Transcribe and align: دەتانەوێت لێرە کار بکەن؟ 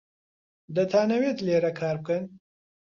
دەتانەوێت 0.75 1.37
لێرە 1.45 1.71
کار 1.79 1.95
بکەن؟ 2.01 2.23